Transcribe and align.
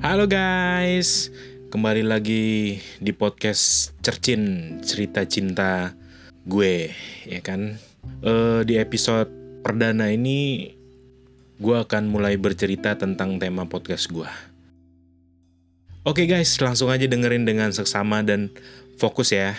Halo 0.00 0.24
guys, 0.24 1.28
kembali 1.68 2.08
lagi 2.08 2.80
di 3.04 3.12
podcast 3.12 3.92
Cercin 4.00 4.80
cerita 4.80 5.28
cinta 5.28 5.92
gue, 6.48 6.88
ya 7.28 7.44
kan? 7.44 7.76
Eh 8.24 8.64
di 8.64 8.80
episode 8.80 9.28
perdana 9.60 10.08
ini, 10.08 10.72
gue 11.60 11.76
akan 11.76 12.08
mulai 12.08 12.40
bercerita 12.40 12.96
tentang 12.96 13.36
tema 13.36 13.68
podcast 13.68 14.08
gue. 14.08 14.24
Oke 16.08 16.24
guys, 16.24 16.56
langsung 16.64 16.88
aja 16.88 17.04
dengerin 17.04 17.44
dengan 17.44 17.68
seksama 17.68 18.24
dan 18.24 18.48
fokus 18.96 19.36
ya. 19.36 19.52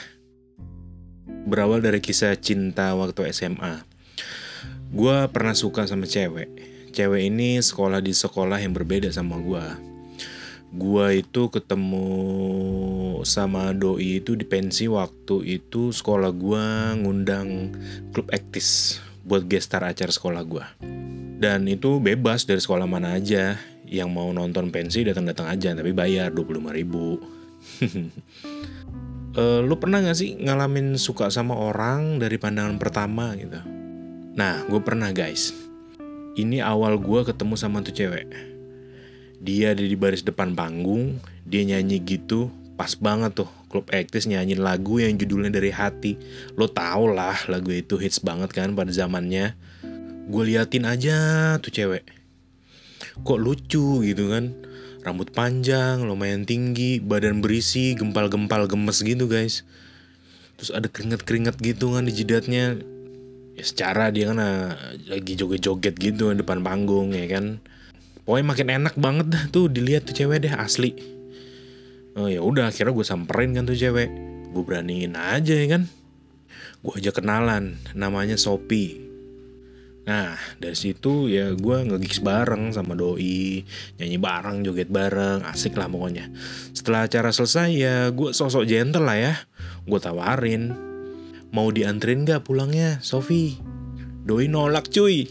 Berawal 1.45 1.85
dari 1.85 2.01
kisah 2.01 2.33
cinta 2.33 2.97
waktu 2.97 3.29
SMA. 3.29 3.85
Gue 4.89 5.21
pernah 5.29 5.53
suka 5.53 5.85
sama 5.85 6.09
cewek. 6.09 6.49
Cewek 6.97 7.29
ini 7.29 7.61
sekolah 7.61 8.01
di 8.01 8.17
sekolah 8.17 8.57
yang 8.57 8.73
berbeda 8.73 9.13
sama 9.13 9.37
gue 9.37 9.90
gua 10.71 11.11
itu 11.11 11.51
ketemu 11.51 12.07
sama 13.27 13.75
doi 13.75 14.23
itu 14.23 14.39
di 14.39 14.47
pensi 14.47 14.87
waktu 14.87 15.59
itu 15.59 15.91
sekolah 15.91 16.31
gua 16.31 16.95
ngundang 16.95 17.75
klub 18.15 18.31
aktis 18.31 18.99
buat 19.27 19.45
gestar 19.51 19.83
acara 19.83 20.09
sekolah 20.09 20.43
gua. 20.47 20.65
Dan 21.41 21.67
itu 21.67 21.99
bebas 21.99 22.45
dari 22.47 22.61
sekolah 22.63 22.85
mana 22.85 23.17
aja. 23.17 23.57
Yang 23.91 24.09
mau 24.13 24.31
nonton 24.31 24.71
pensi 24.71 25.03
datang-datang 25.03 25.51
aja 25.51 25.75
tapi 25.75 25.91
bayar 25.91 26.31
25 26.31 26.71
ribu. 26.71 27.19
Uh, 29.35 29.59
lu 29.67 29.75
pernah 29.75 29.99
gak 29.99 30.15
sih 30.15 30.39
ngalamin 30.39 30.95
suka 30.95 31.27
sama 31.27 31.59
orang 31.59 32.15
dari 32.15 32.39
pandangan 32.39 32.79
pertama 32.79 33.35
gitu? 33.35 33.59
Nah 34.37 34.63
gue 34.63 34.79
pernah 34.79 35.11
guys. 35.11 35.51
Ini 36.39 36.63
awal 36.63 36.95
gue 37.03 37.27
ketemu 37.27 37.59
sama 37.59 37.83
tuh 37.83 37.91
cewek 37.91 38.51
dia 39.41 39.73
ada 39.73 39.81
di 39.81 39.97
baris 39.97 40.21
depan 40.21 40.53
panggung 40.53 41.17
dia 41.49 41.65
nyanyi 41.65 41.97
gitu 42.05 42.53
pas 42.81 42.97
banget 42.97 43.37
tuh. 43.37 43.49
Klub 43.69 43.85
aktis 43.93 44.25
nyanyiin 44.25 44.57
lagu 44.57 44.97
yang 44.97 45.13
judulnya 45.15 45.53
dari 45.53 45.69
hati. 45.69 46.17
Lo 46.57 46.65
tau 46.65 47.05
lah 47.05 47.37
lagu 47.45 47.69
itu 47.69 48.01
hits 48.01 48.17
banget 48.17 48.49
kan 48.57 48.73
pada 48.73 48.89
zamannya. 48.89 49.53
Gue 50.25 50.43
liatin 50.49 50.89
aja 50.89 51.17
tuh 51.61 51.69
cewek. 51.69 52.01
Kok 53.21 53.37
lucu 53.37 54.01
gitu 54.01 54.33
kan? 54.33 54.57
Rambut 55.05 55.29
panjang 55.29 56.01
lumayan 56.01 56.45
tinggi 56.45 56.97
badan 56.97 57.41
berisi 57.45 57.93
gempal-gempal 57.93 58.65
gemes 58.65 59.05
gitu 59.05 59.29
guys. 59.29 59.61
Terus 60.57 60.73
ada 60.73 60.89
keringet-keringet 60.89 61.61
gitu 61.61 61.93
kan 61.93 62.09
di 62.09 62.13
jidatnya. 62.17 62.81
Ya 63.55 63.63
secara 63.63 64.09
dia 64.09 64.33
kan 64.33 64.41
ah, 64.41 64.73
lagi 65.05 65.37
joget-joget 65.37 65.95
gitu 66.01 66.33
di 66.33 66.41
depan 66.41 66.65
panggung 66.65 67.13
ya 67.13 67.29
kan 67.29 67.61
pokoknya 68.23 68.45
makin 68.45 68.67
enak 68.81 68.95
banget 68.97 69.27
dah 69.29 69.43
tuh 69.49 69.67
dilihat 69.67 70.05
tuh 70.05 70.15
cewek 70.15 70.45
deh 70.45 70.53
asli. 70.53 70.93
Oh 72.15 72.27
ya 72.27 72.43
udah 72.43 72.67
akhirnya 72.67 72.91
gue 72.91 73.05
samperin 73.07 73.55
kan 73.55 73.63
tuh 73.63 73.77
cewek. 73.77 74.09
Gue 74.51 74.63
beraniin 74.67 75.15
aja 75.15 75.55
ya 75.55 75.67
kan? 75.71 75.87
Gue 76.83 76.93
aja 76.99 77.15
kenalan 77.15 77.79
namanya 77.95 78.35
Sopi. 78.35 78.99
Nah 80.01 80.35
dari 80.57 80.75
situ 80.75 81.29
ya 81.29 81.53
gue 81.53 81.77
ngegigs 81.87 82.25
bareng 82.25 82.73
sama 82.73 82.97
doi 82.97 83.61
Nyanyi 84.01 84.17
bareng, 84.17 84.65
joget 84.65 84.89
bareng, 84.89 85.45
asik 85.47 85.77
lah 85.79 85.87
pokoknya. 85.87 86.27
Setelah 86.75 87.07
acara 87.07 87.29
selesai 87.31 87.69
ya 87.71 87.95
gue 88.11 88.33
sosok 88.35 88.67
gentle 88.67 89.07
lah 89.07 89.17
ya 89.17 89.33
Gue 89.87 89.99
tawarin. 90.01 90.75
Mau 91.51 91.67
diantrin 91.67 92.23
gak 92.23 92.47
pulangnya 92.47 93.03
Sofi? 93.03 93.59
Doi 94.23 94.47
nolak 94.47 94.87
cuy. 94.87 95.27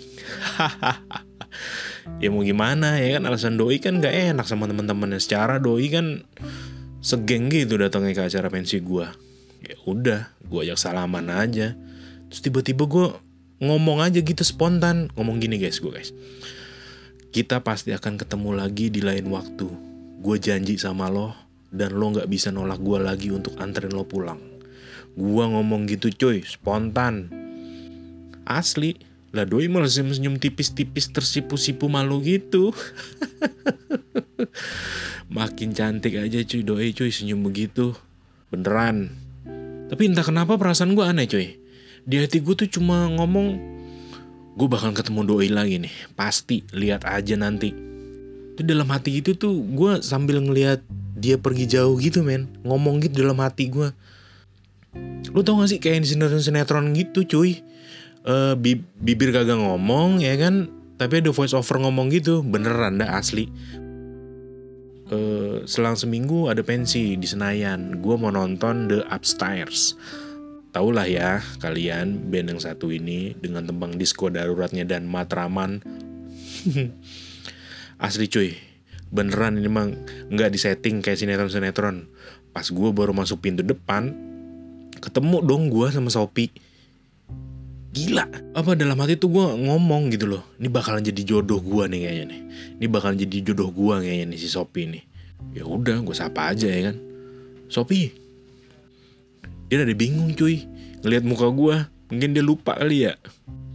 Hahaha 0.56 1.24
ya 2.18 2.28
mau 2.34 2.42
gimana 2.42 2.98
ya 2.98 3.20
kan? 3.20 3.30
Alasan 3.30 3.54
doi 3.54 3.78
kan 3.78 4.02
gak 4.02 4.10
enak 4.10 4.46
sama 4.48 4.66
teman-temannya. 4.66 5.22
Secara 5.22 5.62
doi 5.62 5.86
kan 5.92 6.26
segeng 7.00 7.46
gitu 7.48 7.78
datangnya 7.78 8.12
ke 8.12 8.22
acara 8.28 8.52
pensi 8.52 8.76
gue 8.76 9.08
ya 9.64 9.76
udah 9.88 10.34
gue 10.50 10.60
ajak 10.66 10.78
salaman 10.80 11.30
aja. 11.30 11.78
Terus 12.32 12.40
tiba-tiba 12.42 12.84
gue 12.90 13.06
ngomong 13.62 14.02
aja 14.02 14.18
gitu 14.18 14.42
spontan. 14.42 15.12
Ngomong 15.14 15.38
gini 15.38 15.60
guys 15.60 15.78
gue 15.78 15.92
guys. 15.92 16.10
Kita 17.30 17.62
pasti 17.62 17.94
akan 17.94 18.18
ketemu 18.18 18.50
lagi 18.58 18.90
di 18.90 19.04
lain 19.04 19.30
waktu. 19.30 19.68
Gue 20.20 20.36
janji 20.42 20.76
sama 20.76 21.06
lo 21.06 21.32
dan 21.70 21.94
lo 21.94 22.10
nggak 22.10 22.26
bisa 22.26 22.50
nolak 22.50 22.82
gue 22.82 22.98
lagi 22.98 23.30
untuk 23.30 23.54
anterin 23.62 23.94
lo 23.94 24.02
pulang. 24.02 24.42
Gue 25.14 25.44
ngomong 25.46 25.86
gitu 25.86 26.10
cuy 26.10 26.42
spontan. 26.42 27.30
Asli 28.42 28.98
lah 29.30 29.46
doi 29.46 29.70
malah 29.70 29.86
senyum-senyum 29.86 30.42
tipis-tipis 30.42 31.14
tersipu-sipu 31.14 31.86
malu 31.86 32.18
gitu. 32.18 32.74
Makin 35.30 35.70
cantik 35.70 36.18
aja 36.18 36.42
cuy 36.42 36.62
doi 36.66 36.90
cuy 36.90 37.10
senyum 37.14 37.46
begitu. 37.46 37.94
Beneran. 38.50 39.14
Tapi 39.86 40.02
entah 40.10 40.26
kenapa 40.26 40.58
perasaan 40.58 40.98
gue 40.98 41.06
aneh 41.06 41.30
cuy. 41.30 41.62
Di 42.02 42.18
hati 42.18 42.42
gue 42.42 42.54
tuh 42.58 42.66
cuma 42.66 43.06
ngomong 43.06 43.54
gue 44.58 44.66
bakal 44.66 44.90
ketemu 44.90 45.22
doi 45.22 45.46
lagi 45.46 45.78
nih. 45.78 45.94
Pasti 46.18 46.66
lihat 46.74 47.06
aja 47.06 47.38
nanti. 47.38 47.70
Itu 48.58 48.66
dalam 48.66 48.90
hati 48.90 49.22
itu 49.22 49.38
tuh 49.38 49.62
gue 49.62 50.02
sambil 50.02 50.42
ngeliat 50.42 50.82
dia 51.14 51.38
pergi 51.38 51.70
jauh 51.70 51.94
gitu 52.02 52.26
men. 52.26 52.50
Ngomong 52.66 52.98
gitu 53.06 53.22
dalam 53.22 53.38
hati 53.38 53.70
gue. 53.70 53.94
Lu 55.30 55.46
tau 55.46 55.62
gak 55.62 55.70
sih 55.70 55.78
kayak 55.78 56.02
sinetron-sinetron 56.02 56.90
gitu 56.98 57.22
cuy 57.22 57.62
uh, 58.26 58.54
bi 58.56 58.80
bibir 58.98 59.30
kagak 59.32 59.58
ngomong 59.60 60.20
ya 60.20 60.36
kan? 60.36 60.68
Tapi 61.00 61.24
ada 61.24 61.32
voice 61.32 61.56
over 61.56 61.80
ngomong 61.80 62.12
gitu. 62.12 62.44
Beneran 62.44 63.00
dah 63.00 63.16
asli. 63.16 63.48
Uh, 65.10 65.64
selang 65.66 65.96
seminggu 65.98 66.52
ada 66.52 66.60
pensi 66.60 67.16
di 67.16 67.26
Senayan. 67.26 67.98
Gue 68.04 68.20
mau 68.20 68.28
nonton 68.28 68.86
The 68.86 69.08
Upstairs. 69.08 69.96
Tau 70.70 70.94
lah 70.94 71.08
ya 71.08 71.42
kalian 71.58 72.30
band 72.30 72.54
yang 72.54 72.60
satu 72.62 72.94
ini 72.94 73.34
dengan 73.34 73.66
tembang 73.66 73.98
disco 73.98 74.30
daruratnya 74.30 74.86
dan 74.86 75.08
matraman. 75.08 75.82
Asli 78.04 78.30
cuy. 78.30 78.54
Beneran 79.10 79.58
ini 79.58 79.66
emang 79.66 79.98
nggak 80.30 80.54
disetting 80.54 81.02
kayak 81.02 81.18
sinetron-sinetron. 81.18 82.06
Pas 82.54 82.68
gue 82.68 82.90
baru 82.94 83.10
masuk 83.10 83.42
pintu 83.42 83.66
depan 83.66 84.14
ketemu 85.00 85.40
dong 85.40 85.72
gue 85.72 85.88
sama 85.88 86.12
Sopi 86.12 86.52
gila. 87.90 88.26
Apa 88.54 88.78
dalam 88.78 88.98
hati 89.02 89.18
tuh 89.18 89.30
gue 89.30 89.46
ngomong 89.66 90.14
gitu 90.14 90.30
loh 90.30 90.42
ini 90.62 90.70
bakalan 90.70 91.02
jadi 91.02 91.22
jodoh 91.26 91.58
gue 91.58 91.84
nih 91.90 92.00
kayaknya 92.06 92.24
nih. 92.30 92.40
Ini 92.80 92.86
bakalan 92.86 93.16
jadi 93.18 93.36
jodoh 93.50 93.70
gue 93.74 93.94
kayaknya 94.06 94.26
nih 94.34 94.38
si 94.38 94.48
Sopi 94.50 94.82
nih. 94.86 95.02
Ya 95.54 95.66
udah 95.66 95.98
gue 96.02 96.14
sapa 96.14 96.54
aja 96.54 96.70
ya 96.70 96.90
kan. 96.90 96.96
Sopi 97.70 98.14
dia 99.70 99.82
ada 99.82 99.94
bingung 99.94 100.34
cuy. 100.34 100.66
Ngelihat 101.02 101.24
muka 101.26 101.46
gue 101.50 101.76
mungkin 102.10 102.30
dia 102.34 102.42
lupa 102.42 102.78
kali 102.78 103.10
ya. 103.10 103.14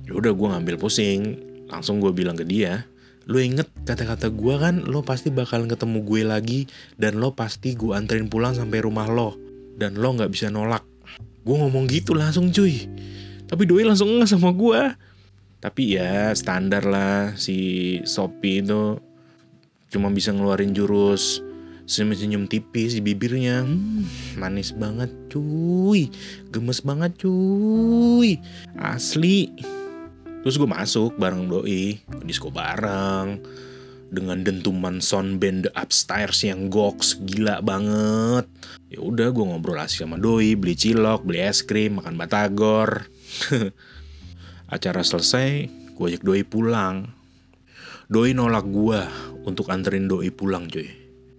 Ya 0.07 0.13
udah 0.15 0.31
gue 0.31 0.47
ngambil 0.47 0.75
pusing. 0.79 1.39
Langsung 1.67 1.99
gue 1.99 2.11
bilang 2.15 2.39
ke 2.39 2.47
dia 2.47 2.87
lo 3.25 3.41
inget 3.41 3.65
kata-kata 3.89 4.29
gue 4.29 4.53
kan 4.61 4.85
lo 4.85 5.01
pasti 5.01 5.33
bakalan 5.33 5.65
ketemu 5.65 6.05
gue 6.05 6.21
lagi 6.21 6.59
dan 6.93 7.17
lo 7.17 7.33
pasti 7.33 7.73
gue 7.73 7.97
anterin 7.97 8.29
pulang 8.29 8.53
sampai 8.53 8.85
rumah 8.85 9.09
lo. 9.09 9.35
Dan 9.75 9.99
lo 9.99 10.13
nggak 10.15 10.31
bisa 10.31 10.47
nolak. 10.53 10.85
Gue 11.41 11.55
ngomong 11.57 11.89
gitu 11.89 12.13
langsung 12.13 12.53
cuy 12.53 12.85
tapi 13.45 13.63
doi 13.69 13.85
langsung 13.85 14.09
nggak 14.09 14.29
sama 14.29 14.49
gue 14.53 14.81
tapi 15.65 15.97
ya 15.97 16.29
standar 16.37 16.85
lah 16.85 17.33
si 17.41 17.97
Sopi 18.05 18.61
itu. 18.61 19.01
Cuma 19.89 20.13
bisa 20.13 20.29
ngeluarin 20.29 20.77
jurus 20.77 21.41
senyum-senyum 21.89 22.45
tipis 22.45 22.93
di 22.93 23.01
bibirnya. 23.01 23.65
Hmm, 23.65 24.05
manis 24.37 24.69
banget 24.69 25.09
cuy. 25.33 26.13
Gemes 26.53 26.85
banget 26.85 27.17
cuy. 27.17 28.37
Asli. 28.77 29.49
Terus 30.45 30.61
gue 30.61 30.69
masuk 30.69 31.17
bareng 31.17 31.49
doi 31.49 31.97
disco 32.21 32.53
bareng 32.53 33.41
dengan 34.13 34.45
dentuman 34.45 35.01
sound 35.01 35.41
band 35.41 35.67
The 35.67 35.71
Upstairs 35.73 36.45
yang 36.45 36.69
goks 36.69 37.17
gila 37.25 37.59
banget 37.65 38.45
ya 38.89 39.01
udah 39.01 39.33
gue 39.33 39.43
ngobrol 39.43 39.81
asik 39.81 40.05
sama 40.05 40.21
doi 40.21 40.53
beli 40.53 40.77
cilok 40.77 41.25
beli 41.25 41.41
es 41.41 41.65
krim 41.65 41.97
makan 41.97 42.15
batagor 42.15 43.09
Acara 44.65 45.05
selesai, 45.05 45.69
gue 45.69 46.05
ajak 46.09 46.25
Doi 46.25 46.41
pulang. 46.41 47.13
Doi 48.09 48.33
nolak 48.33 48.65
gue 48.65 48.97
untuk 49.45 49.69
anterin 49.69 50.09
Doi 50.09 50.33
pulang 50.33 50.65
cuy. 50.65 50.89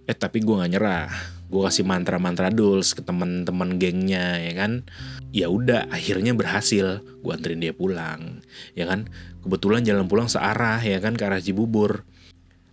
Eh 0.07 0.15
tapi 0.15 0.39
gue 0.39 0.55
gak 0.55 0.71
nyerah. 0.71 1.11
Gue 1.51 1.67
kasih 1.67 1.83
mantra-mantra 1.83 2.51
dulls 2.51 2.95
ke 2.95 3.03
teman-teman 3.03 3.75
gengnya 3.75 4.39
ya 4.39 4.55
kan. 4.55 4.87
Ya 5.35 5.51
udah 5.51 5.91
akhirnya 5.91 6.31
berhasil. 6.31 7.03
Gue 7.19 7.31
anterin 7.35 7.59
dia 7.59 7.75
pulang. 7.75 8.39
Ya 8.79 8.87
kan. 8.87 9.11
Kebetulan 9.43 9.83
jalan 9.83 10.07
pulang 10.07 10.31
searah 10.31 10.79
ya 10.79 11.03
kan 11.03 11.19
ke 11.19 11.23
arah 11.27 11.43
Cibubur. 11.43 12.07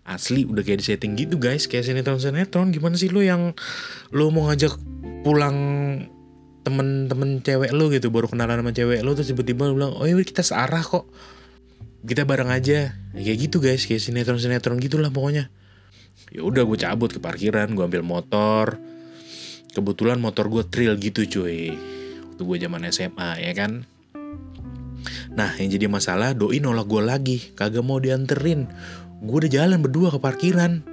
Asli 0.04 0.44
udah 0.44 0.60
kayak 0.60 0.84
di 0.84 0.86
setting 0.86 1.16
gitu 1.16 1.40
guys. 1.40 1.64
Kayak 1.64 1.88
sinetron-sinetron. 1.88 2.70
Gimana 2.76 2.94
sih 3.00 3.08
lo 3.08 3.24
yang 3.24 3.56
lo 4.12 4.28
mau 4.28 4.52
ngajak 4.52 4.76
pulang 5.24 5.56
temen-temen 6.64 7.44
cewek 7.44 7.76
lu 7.76 7.92
gitu 7.92 8.08
baru 8.08 8.24
kenalan 8.24 8.64
sama 8.64 8.72
cewek 8.72 9.04
lu 9.04 9.12
terus 9.12 9.28
tiba-tiba 9.28 9.68
lu 9.68 9.76
bilang 9.76 9.92
oh 10.00 10.08
iya 10.08 10.16
kita 10.20 10.44
searah 10.44 10.84
kok. 10.84 11.08
Kita 12.04 12.28
bareng 12.28 12.52
aja. 12.52 12.92
Ya, 13.16 13.20
kayak 13.24 13.38
gitu 13.48 13.64
guys. 13.64 13.88
Kayak 13.88 14.04
sinetron 14.04 14.36
sinetron 14.36 14.76
gitulah 14.76 15.08
pokoknya. 15.08 15.48
Ya 16.28 16.44
udah 16.44 16.68
gue 16.68 16.78
cabut 16.78 17.08
ke 17.08 17.20
parkiran 17.20 17.72
gue 17.72 17.84
ambil 17.84 18.04
motor. 18.04 18.76
Kebetulan 19.72 20.20
motor 20.20 20.52
gue 20.52 20.68
trail 20.68 21.00
gitu 21.00 21.24
cuy. 21.24 21.72
Waktu 22.28 22.42
gue 22.44 22.56
zaman 22.60 22.84
SMA 22.92 23.30
ya 23.40 23.52
kan? 23.56 23.88
Nah 25.32 25.50
yang 25.56 25.72
jadi 25.72 25.88
masalah 25.88 26.36
doi 26.36 26.60
nolak 26.60 26.84
gue 26.84 27.02
lagi. 27.02 27.38
Kagak 27.56 27.82
mau 27.82 27.96
dianterin 27.96 28.68
gue 29.24 29.36
udah 29.40 29.50
jalan 29.50 29.80
berdua 29.80 30.12
ke 30.12 30.20
parkiran. 30.20 30.84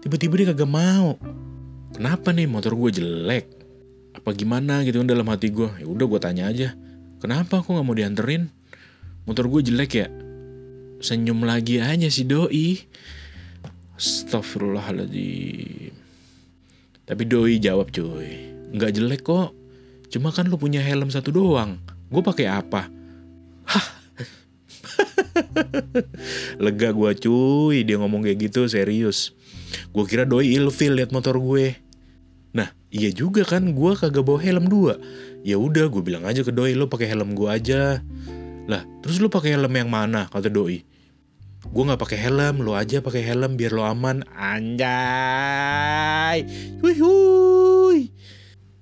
Tiba-tiba 0.00 0.40
dia 0.40 0.46
kagak 0.56 0.70
mau. 0.70 1.20
Kenapa 1.92 2.32
nih? 2.32 2.48
Motor 2.48 2.72
gue 2.72 2.90
jelek. 3.00 3.44
Apa 4.16 4.32
gimana 4.32 4.80
gitu 4.88 5.04
kan 5.04 5.08
dalam 5.12 5.28
hati 5.28 5.52
gue 5.52 5.68
ya 5.76 5.84
udah 5.84 6.06
gue 6.08 6.20
tanya 6.20 6.48
aja. 6.48 6.72
Kenapa 7.20 7.60
aku 7.60 7.76
nggak 7.76 7.86
mau 7.86 7.92
dianterin? 7.92 8.48
Motor 9.28 9.52
gue 9.52 9.60
jelek 9.68 9.92
ya? 9.92 10.08
Senyum 11.04 11.44
lagi 11.44 11.76
aja 11.84 12.08
si 12.08 12.24
doi. 12.24 12.80
Astagfirullahaladzim. 14.00 15.92
Tapi 17.04 17.22
doi 17.28 17.60
jawab 17.60 17.92
cuy. 17.92 18.56
Nggak 18.72 18.90
jelek 18.96 19.22
kok. 19.24 19.52
Cuma 20.08 20.32
kan 20.32 20.48
lu 20.48 20.56
punya 20.56 20.80
helm 20.80 21.12
satu 21.12 21.28
doang. 21.28 21.76
Gue 22.08 22.24
pakai 22.24 22.48
apa? 22.48 22.95
Lega 26.64 26.90
gue 26.92 27.10
cuy 27.16 27.84
Dia 27.84 27.96
ngomong 28.00 28.24
kayak 28.24 28.38
gitu 28.50 28.68
serius. 28.68 29.32
Gue 29.92 30.04
kira 30.08 30.24
doi 30.24 30.54
ilfil 30.56 30.96
liat 30.96 31.12
motor 31.12 31.36
gue. 31.38 31.76
Nah 32.56 32.72
iya 32.88 33.10
juga 33.12 33.44
kan 33.44 33.74
Gue 33.74 33.96
kagak 33.96 34.24
bawa 34.24 34.40
helm 34.40 34.68
dua. 34.70 34.96
Ya 35.46 35.58
udah 35.60 35.86
gue 35.90 36.02
bilang 36.02 36.26
aja 36.26 36.42
ke 36.42 36.50
doi 36.52 36.74
Lu 36.74 36.88
pakai 36.88 37.08
helm 37.10 37.34
gue 37.36 37.48
aja. 37.48 38.00
Lah 38.66 38.82
terus 39.02 39.20
lu 39.22 39.30
pakai 39.30 39.54
helm 39.54 39.72
yang 39.74 39.90
mana? 39.90 40.26
Kata 40.30 40.50
doi. 40.50 40.82
Gue 41.66 41.82
nggak 41.82 41.98
pakai 41.98 42.18
helm 42.20 42.62
lo 42.62 42.78
aja 42.78 43.02
pakai 43.02 43.22
helm 43.26 43.58
biar 43.58 43.74
lo 43.74 43.82
aman. 43.86 44.22
Anjay. 44.38 44.86
Hui 46.78 46.94
hui 46.98 48.00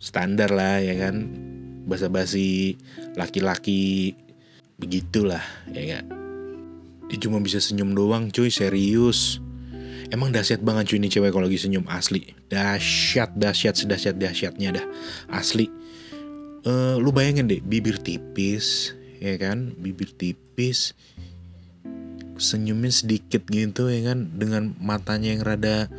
standar 0.04 0.52
lah 0.52 0.84
ya 0.84 0.94
kan? 1.00 1.24
Basa-basi 1.88 2.76
laki-laki. 3.16 4.16
Begitulah 4.76 5.40
ya 5.72 6.02
gak 6.02 6.23
dia 7.08 7.18
cuma 7.20 7.38
bisa 7.40 7.60
senyum 7.60 7.92
doang 7.92 8.32
cuy 8.32 8.48
serius. 8.48 9.40
Emang 10.12 10.30
dahsyat 10.30 10.60
banget 10.62 10.94
cuy 10.94 10.98
ini 11.00 11.08
cewek 11.10 11.32
kalau 11.32 11.48
lagi 11.48 11.60
senyum 11.60 11.84
asli. 11.90 12.32
Dahsyat 12.48 13.34
dahsyat 13.34 13.74
sedahsyat 13.76 14.16
dahsyatnya 14.16 14.80
dah 14.80 14.86
asli. 15.32 15.68
Uh, 16.64 16.96
lu 16.96 17.12
bayangin 17.12 17.44
deh 17.44 17.60
bibir 17.60 18.00
tipis 18.00 18.96
ya 19.20 19.36
kan? 19.36 19.76
Bibir 19.76 20.12
tipis 20.16 20.96
senyumnya 22.40 22.90
sedikit 22.90 23.44
gitu 23.48 23.90
ya 23.92 24.14
kan? 24.14 24.32
Dengan 24.36 24.72
matanya 24.80 25.34
yang 25.34 25.42
rada 25.44 25.92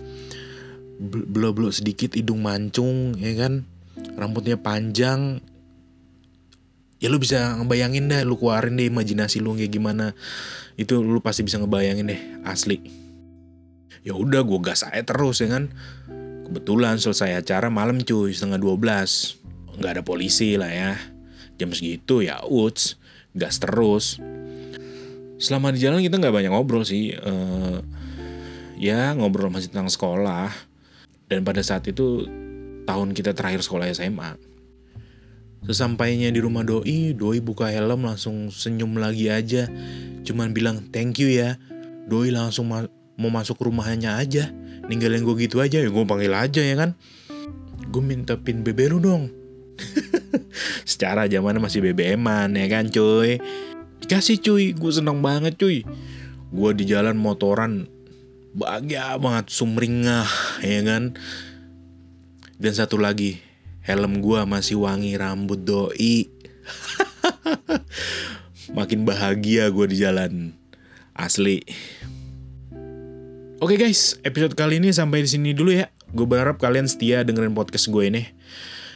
belo-belo 1.01 1.69
sedikit 1.75 2.15
hidung 2.15 2.41
mancung 2.41 3.17
ya 3.19 3.35
kan? 3.35 3.67
Rambutnya 4.15 4.55
panjang 4.55 5.43
ya 7.05 7.13
lu 7.13 7.21
bisa 7.21 7.53
ngebayangin 7.61 8.09
deh 8.09 8.25
lu 8.25 8.33
keluarin 8.33 8.81
deh 8.81 8.89
imajinasi 8.89 9.37
lu 9.37 9.53
kayak 9.53 9.77
gimana. 9.77 10.17
Itu 10.73 11.05
lu 11.05 11.21
pasti 11.21 11.45
bisa 11.45 11.61
ngebayangin 11.61 12.09
deh 12.09 12.21
asli. 12.41 12.81
Ya 14.01 14.17
udah 14.17 14.41
gue 14.41 14.57
gas 14.65 14.81
aja 14.81 15.05
terus 15.05 15.37
ya 15.37 15.53
kan? 15.53 15.69
Kebetulan 16.49 16.97
selesai 16.97 17.45
acara 17.45 17.69
malam 17.69 18.01
cuy 18.01 18.33
setengah 18.33 18.57
12 18.57 19.77
nggak 19.77 19.91
ada 19.93 20.01
polisi 20.01 20.57
lah 20.57 20.73
ya. 20.73 20.97
Jam 21.61 21.69
segitu 21.77 22.25
ya 22.25 22.41
uts 22.41 22.97
gas 23.37 23.61
terus. 23.61 24.17
Selama 25.37 25.69
di 25.69 25.85
jalan 25.85 26.01
kita 26.01 26.17
nggak 26.17 26.33
banyak 26.33 26.49
ngobrol 26.49 26.81
sih 26.81 27.13
uh, 27.13 27.85
ya 28.81 29.13
ngobrol 29.13 29.53
masih 29.53 29.69
tentang 29.69 29.93
sekolah. 29.93 30.49
Dan 31.29 31.45
pada 31.45 31.61
saat 31.61 31.85
itu 31.85 32.25
tahun 32.89 33.13
kita 33.13 33.37
terakhir 33.37 33.61
sekolah 33.61 33.93
SMA 33.93 34.54
sesampainya 35.65 36.29
di 36.29 36.39
rumah 36.41 36.61
doi 36.61 37.13
doi 37.17 37.41
buka 37.41 37.69
helm 37.73 38.05
langsung 38.05 38.49
senyum 38.53 38.97
lagi 38.97 39.29
aja. 39.29 39.69
Cuman 40.25 40.53
bilang 40.53 40.85
thank 40.93 41.17
you 41.21 41.29
ya. 41.29 41.57
Doi 42.05 42.29
langsung 42.29 42.69
ma 42.69 42.85
mau 43.17 43.33
masuk 43.33 43.57
rumahnya 43.61 44.17
aja. 44.21 44.53
Ninggalin 44.85 45.25
gue 45.25 45.35
gitu 45.49 45.61
aja 45.61 45.81
ya 45.81 45.89
gue 45.89 46.03
panggil 46.05 46.33
aja 46.33 46.61
ya 46.61 46.75
kan? 46.77 46.93
Gue 47.89 48.01
minta 48.05 48.37
pin 48.37 48.61
BB 48.61 48.93
lu 48.93 49.01
dong. 49.01 49.33
Secara 50.89 51.27
zamannya 51.27 51.61
masih 51.61 51.81
BBM-an 51.81 52.53
ya 52.55 52.67
kan 52.69 52.87
cuy? 52.87 53.41
Dikasih 54.05 54.37
cuy, 54.43 54.65
gue 54.77 54.91
seneng 54.93 55.19
banget 55.25 55.57
cuy. 55.57 55.81
Gue 56.53 56.71
di 56.77 56.85
jalan 56.85 57.17
motoran 57.17 57.89
bahagia 58.55 59.17
banget, 59.19 59.51
sumringah 59.51 60.29
ya 60.63 60.81
kan. 60.85 61.17
Dan 62.55 62.71
satu 62.71 62.95
lagi, 62.95 63.41
helm 63.85 64.17
gue 64.25 64.41
masih 64.49 64.81
wangi 64.81 65.13
rambut 65.13 65.61
doi. 65.61 66.33
Makin 68.77 69.05
bahagia 69.05 69.69
gue 69.69 69.85
di 69.85 69.97
jalan. 70.01 70.57
Asli. 71.13 71.61
Oke 73.61 73.77
guys, 73.77 74.17
episode 74.25 74.57
kali 74.57 74.81
ini 74.81 74.89
sampai 74.89 75.23
di 75.23 75.29
sini 75.29 75.53
dulu 75.53 75.71
ya. 75.71 75.93
Gue 76.11 76.25
berharap 76.25 76.57
kalian 76.57 76.89
setia 76.89 77.21
dengerin 77.21 77.53
podcast 77.53 77.87
gue 77.93 78.09
ini. 78.09 78.25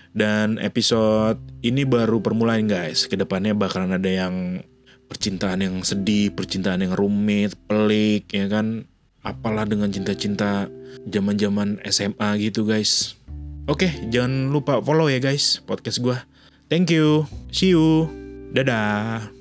Dan 0.09 0.57
episode 0.57 1.37
ini 1.61 1.85
baru 1.85 2.17
permulaan 2.25 2.65
guys. 2.65 3.05
Ke 3.05 3.13
depannya 3.13 3.53
bakalan 3.53 3.93
ada 3.93 4.09
yang 4.09 4.65
percintaan 5.05 5.61
yang 5.61 5.85
sedih, 5.85 6.33
percintaan 6.33 6.81
yang 6.81 6.97
rumit, 6.97 7.53
pelik, 7.69 8.25
ya 8.33 8.49
kan? 8.49 8.89
Apalah 9.21 9.69
dengan 9.69 9.93
cinta-cinta 9.93 10.65
zaman-zaman 11.05 11.77
SMA 11.85 12.29
gitu, 12.41 12.65
guys. 12.65 13.18
Oke, 13.69 13.85
jangan 14.09 14.49
lupa 14.49 14.81
follow 14.81 15.05
ya, 15.13 15.21
guys, 15.21 15.61
podcast 15.61 16.01
gue. 16.01 16.17
Thank 16.73 16.89
you. 16.89 17.29
See 17.53 17.77
you. 17.77 18.09
Dadah. 18.49 19.38